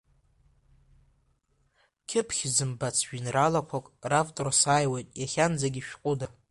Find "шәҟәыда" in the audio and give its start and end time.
5.87-6.27